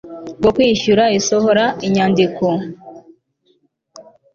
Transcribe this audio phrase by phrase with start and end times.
[0.39, 2.45] bwo kwishyura isohora inyandiko